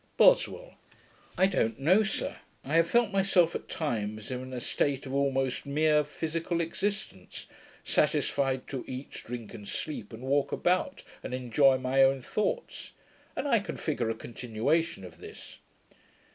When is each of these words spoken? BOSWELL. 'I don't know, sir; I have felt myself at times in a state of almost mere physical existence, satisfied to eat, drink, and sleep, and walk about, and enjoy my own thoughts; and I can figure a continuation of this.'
BOSWELL. 0.17 0.73
'I 1.37 1.45
don't 1.45 1.79
know, 1.79 2.01
sir; 2.01 2.37
I 2.63 2.77
have 2.77 2.89
felt 2.89 3.11
myself 3.11 3.53
at 3.53 3.69
times 3.69 4.31
in 4.31 4.51
a 4.51 4.59
state 4.59 5.05
of 5.05 5.13
almost 5.13 5.67
mere 5.67 6.03
physical 6.03 6.59
existence, 6.59 7.45
satisfied 7.83 8.67
to 8.69 8.83
eat, 8.87 9.11
drink, 9.11 9.53
and 9.53 9.69
sleep, 9.69 10.11
and 10.11 10.23
walk 10.23 10.51
about, 10.51 11.03
and 11.21 11.35
enjoy 11.35 11.77
my 11.77 12.01
own 12.01 12.19
thoughts; 12.23 12.93
and 13.35 13.47
I 13.47 13.59
can 13.59 13.77
figure 13.77 14.09
a 14.09 14.15
continuation 14.15 15.05
of 15.05 15.19
this.' 15.19 15.59